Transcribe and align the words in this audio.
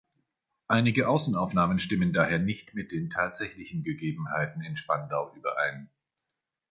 Einige 0.67 1.07
Außenaufnahmen 1.07 1.77
stimmen 1.77 2.11
daher 2.11 2.39
nicht 2.39 2.73
mit 2.73 2.91
den 2.91 3.11
tatsächlichen 3.11 3.83
Gegebenheiten 3.83 4.63
in 4.63 4.75
Spandau 4.75 5.31
überein. 5.35 5.89